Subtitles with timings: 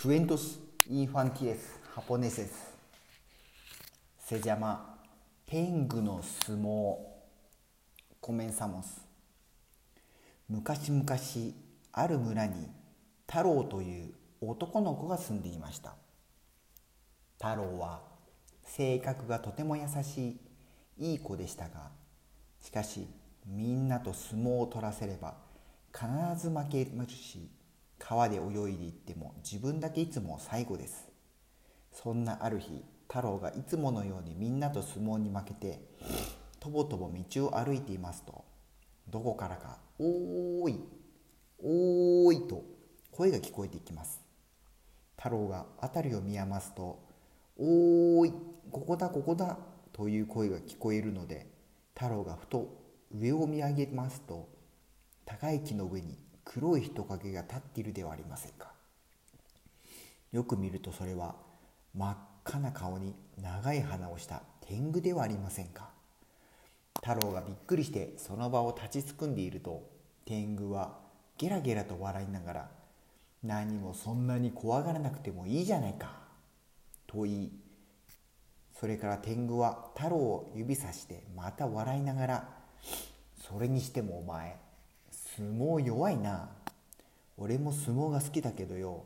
[0.00, 1.58] Cuentos infantiles
[1.96, 2.52] japoneses.
[4.24, 4.96] se llama
[5.44, 7.24] Tengu no sumo
[8.20, 8.84] comenzamos
[10.48, 11.04] 昔々
[11.90, 12.68] ある村に
[13.26, 15.96] 太郎という男の子が住んでいました。
[17.36, 18.02] 太郎は
[18.62, 20.38] 性格がとても優し
[20.96, 21.90] いいい子でしたが
[22.60, 23.08] しかし
[23.44, 25.34] みんなと相撲を取らせれば
[25.92, 26.06] 必
[26.40, 27.57] ず負けますし
[27.98, 31.08] 川で泳いでいっても自分だけいつも最後です。
[31.92, 35.80] そんなある日太郎がいつものようにみんなと相撲に負けて
[36.60, 38.44] とぼとぼ道を歩いていますと
[39.08, 40.80] どこからか「おーい
[41.58, 42.62] おーい」と
[43.10, 44.20] 声が聞こえてきます。
[45.16, 47.00] 太郎が辺りを見余すと
[47.58, 48.32] 「おーい
[48.70, 49.58] ここだここだ」
[49.92, 51.50] という声が聞こえるので
[51.94, 52.68] 太郎がふと
[53.10, 54.48] 上を見上げますと
[55.24, 56.16] 高い木の上に
[56.50, 58.72] 黒い人影が立っているではありませんか？
[60.32, 61.34] よく見るとそれは
[61.94, 65.90] 真っ赤な顔に長い鼻をした天狗ではありませんか？
[67.02, 69.90] 太郎がびっくりしてその場を立ちすくんでいると
[70.24, 70.96] 天狗は
[71.36, 72.70] ゲラゲラと笑いながら
[73.44, 76.10] 「何もそんなに怖がらなくてもいいじゃないか」
[77.06, 77.52] と言い
[78.80, 82.48] それから天狗は太郎を指さしてまた笑いながら
[83.46, 84.56] 「それにしてもお前
[85.38, 86.48] 相撲弱いな。
[87.36, 89.04] 俺も相撲が好きだけどよ。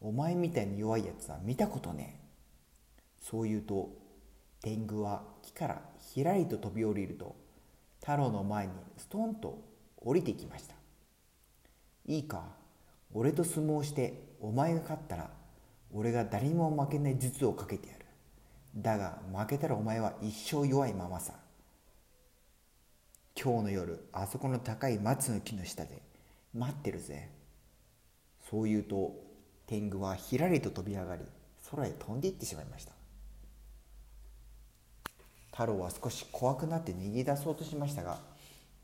[0.00, 3.04] お前みたいに弱いやつは見たことねえ。
[3.20, 3.90] そう言うと
[4.62, 7.34] 天狗は木からひらりと飛び降りると
[8.00, 9.58] 太郎の前にストンと
[9.96, 10.76] 降りてきました。
[12.06, 12.44] いいか
[13.12, 15.30] 俺と相撲してお前が勝ったら
[15.92, 18.06] 俺が誰にも負けない術をかけてやる。
[18.76, 21.34] だが負けたらお前は一生弱いままさ。
[23.34, 26.02] 今日の夜あそこの高い松の木の下で
[26.54, 27.30] 待ってるぜ。
[28.50, 29.14] そう言うと
[29.66, 31.22] 天狗はひらりと飛び上がり
[31.70, 32.92] 空へ飛んでいってしまいました。
[35.50, 38.20] 太郎は少し怖くなって逃げ出そうとしましたが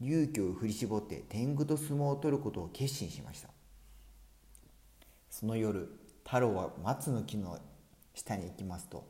[0.01, 3.49] 勇気を振り絞って天狗と相撲を取ることを決心しました。
[5.31, 5.89] その夜
[6.25, 7.59] 太郎は松の木の
[8.15, 9.07] 下に行きますと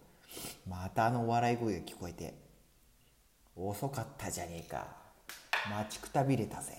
[0.69, 2.35] またあの笑い声が聞こえて
[3.57, 5.08] 「遅かったじゃねえか。
[5.71, 6.73] 待ちくたびれたぜ。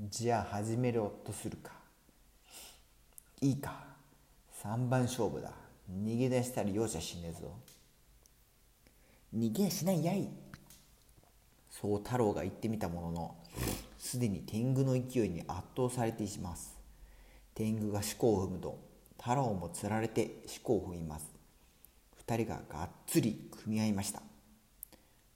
[0.00, 1.72] じゃあ始めろとするか。
[3.40, 3.84] いいか。
[4.64, 5.52] 3番勝負だ。
[5.90, 7.52] 逃げ出したら容赦しねえぞ。
[9.36, 10.28] 逃げやしないやい。
[11.70, 13.36] そう太郎が言ってみたものの
[13.98, 16.76] すでに天狗の勢いに圧倒されていします。
[17.54, 18.78] 天狗が四股を踏むと
[19.20, 21.26] 太郎もつられて四股を踏みます。
[22.18, 24.20] 二人ががっつり組み合いました。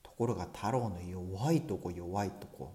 [0.03, 2.73] ところが太郎の弱いとこ弱いとこ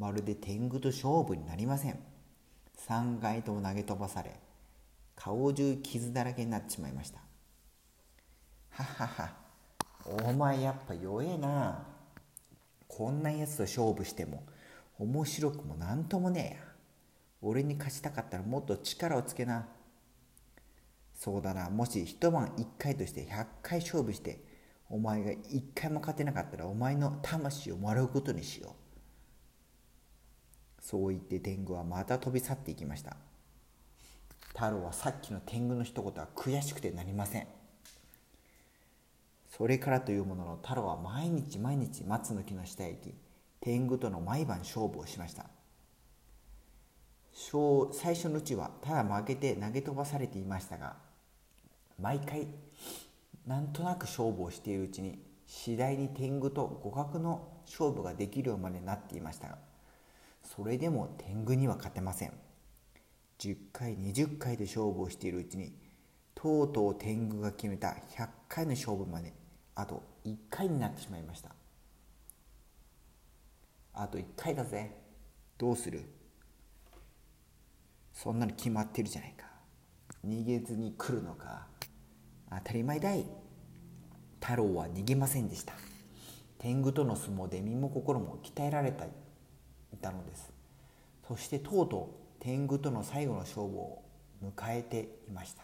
[0.00, 1.98] まるで天狗と勝負になりません。
[2.88, 4.40] 3回とも投げ飛ばされ
[5.14, 7.20] 顔中傷だらけになってしまいました。
[8.70, 9.34] ははは
[10.26, 11.86] お前やっぱ弱えな。
[12.88, 14.42] こんなやつと勝負しても
[14.98, 16.62] 面白くもなんともねえや。
[17.42, 19.68] 俺に勝ちたかったらもっと力をつけな。
[21.14, 24.42] そうだなもし一晩一回として100回勝負して
[24.88, 28.79] お前が一回も勝てなかったらお前の魂をもらうことにしよう。
[30.80, 33.16] そう言って天狗はまた飛び去っていきました。
[34.48, 37.46] 太郎はさっきの天狗の一言は悔しくてなりません。
[39.56, 43.14] それからというものの太郎は毎日毎日松の木の下へ行き
[43.60, 45.46] 天狗との毎晩勝負をしました。
[47.92, 50.96] 最初のうちはただ負けて投げ飛ばされていましたが
[51.98, 52.46] 毎回
[53.46, 59.58] なんとなく勝負をしているうちに次第に天狗と互角の勝負ができるようまでなっていましたが
[60.42, 62.32] それでも天狗には勝てません。
[63.38, 65.72] 10回20回で勝負をしているうちに
[66.34, 69.32] とうとう天狗が決めた100回の勝負まで
[69.74, 71.50] あと1回になってしまいました。
[73.94, 74.96] あと1回だぜ。
[75.56, 76.04] どうする？
[78.12, 79.46] そんなの決まってるじゃないか。
[80.26, 81.66] 逃げずに来るのか。
[82.50, 83.24] 当たり前だい。
[84.40, 85.74] 太郎は逃げませんでした。
[86.58, 89.08] 天狗との相撲で身も心も鍛えられてい。
[89.96, 90.52] たのです。
[91.26, 94.02] そしてとうとう天狗との最後の勝負を
[94.42, 95.62] 迎えていました。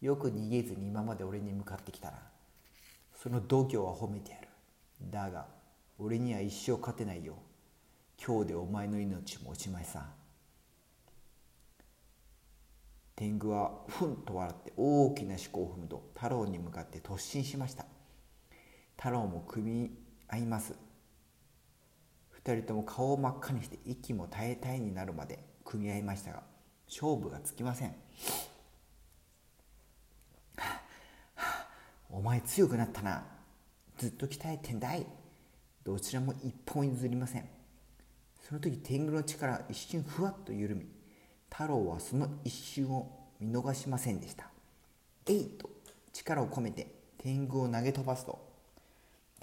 [0.00, 2.18] よく逃げずに今まで俺に向かってきたら
[3.14, 4.48] その度胸は褒めてやる。
[5.10, 5.46] だが
[5.98, 7.36] 俺には一生勝てないよ。
[8.24, 10.06] 今日でお前の命もおしまいさ
[13.14, 17.86] 天狗はふんと笑って大きな思考を踏むと太郎に向かって突進しました。
[18.96, 19.90] 太郎も組み
[20.28, 20.85] 合います。
[22.46, 26.44] 二人とも顔を真っ赤にして息も絶え絶えになるまで組み合いましたが
[26.88, 27.94] 勝負がつきません。
[32.08, 33.24] お前強くなったな。
[33.98, 35.04] ずっと鍛えてんだい。
[35.82, 37.48] どちらも一本譲りません。
[38.40, 40.86] その時天狗の力一瞬ふわっと緩み
[41.50, 43.10] 太郎はその一瞬を
[43.40, 44.48] 見逃しませんでした。
[45.26, 45.68] えいと
[46.12, 46.86] 力を込めて
[47.18, 48.45] 天狗を投げ飛ばすと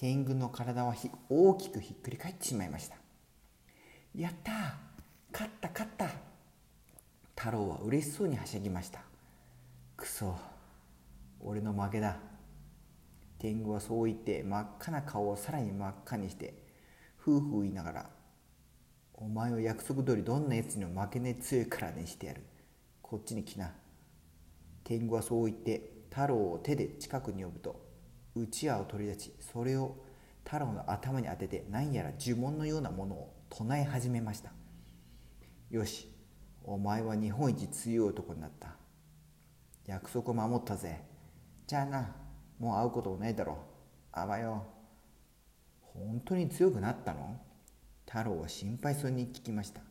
[0.03, 0.93] 天狗の体は
[1.29, 2.97] 大きくひっくり返ってしまいました。
[4.13, 4.75] やった
[5.31, 6.09] 勝った勝った。
[7.37, 8.99] 太郎は嬉しそうにはしゃぎました。
[9.95, 10.35] くそ
[11.39, 12.17] 俺の負けだ。
[13.39, 16.53] 天狗はそう言って真っ赤な顔をさらに真っ赤にして
[17.21, 18.09] 夫婦言いながら
[19.15, 22.43] 「お前を約束通りどんなやつにも負けねえ強いからにしてやる。
[23.01, 23.73] こっちに来な」
[24.83, 27.82] 天狗はそう言って太郎を手で近くに呼ぶと
[28.35, 29.95] うちわを取り出しそれを
[30.43, 34.51] 太郎の頭に当てて何やら呪文のようなものを唱え始めました。
[35.69, 36.09] よし
[36.63, 38.75] お前は日本一強い男になった。
[39.85, 41.01] 約束を守ったぜ。
[41.67, 42.15] じゃあな
[42.59, 43.57] もう会うこともないだろ。
[44.11, 44.65] あばよ。
[45.81, 47.39] 本当に強くなったの？
[48.05, 49.81] 太郎は心配そうに聞きました。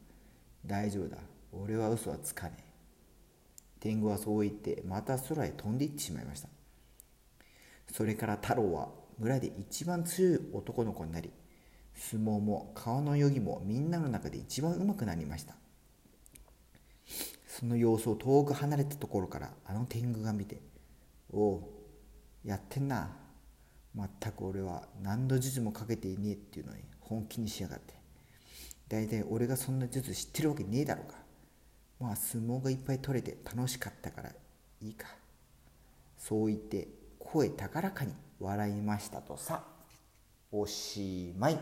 [0.67, 1.19] 大丈夫だ。
[1.53, 2.65] 俺は嘘はつかねえ。
[3.81, 6.49] 天狗はそう言ってまた空へ飛んでいってしまいました。
[7.93, 11.31] それから太郎は村で一番強い男の子になり
[11.95, 15.55] 相撲も川の泳ぎもみんなの中で一番うまくなりました。
[17.47, 20.63] その様子を遠く離れたところからあの天狗が見て
[21.31, 21.63] 「おう
[22.45, 23.19] やってんな。
[23.95, 27.93] まったく俺は何度術もかけていねえっていうのに本気にしやがって。
[28.89, 31.19] 大体俺がそんな術知ってるわけねえだろうか。
[32.01, 34.33] まあ相撲がいっぱい取れて楽しかったから
[34.81, 35.09] いいか。
[36.17, 36.89] そう言って
[37.25, 39.65] 声高らかに笑いましたとさ
[40.51, 41.59] おしまい。